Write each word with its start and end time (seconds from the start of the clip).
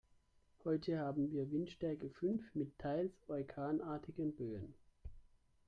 Heute 0.65 0.97
haben 0.97 1.29
wir 1.31 1.51
Windstärke 1.51 2.09
fünf 2.09 2.55
mit 2.55 2.79
teils 2.79 3.11
orkanartigen 3.27 4.35
Böen. 4.35 4.73